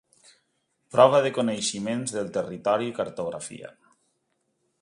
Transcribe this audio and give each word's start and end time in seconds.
Prova 0.95 1.19
de 1.25 1.33
coneixements 1.35 2.15
del 2.17 2.33
territori 2.39 2.91
i 2.93 2.97
cartografia. 3.01 3.73